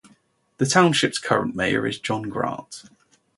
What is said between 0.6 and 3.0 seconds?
township's current mayor is John Grant.